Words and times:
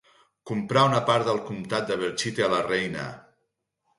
Comprà 0.51 0.85
una 0.89 1.01
part 1.09 1.27
del 1.27 1.41
comtat 1.51 1.85
de 1.91 1.99
Belchite 2.05 2.45
a 2.45 2.49
la 2.53 2.63
reina. 2.71 3.07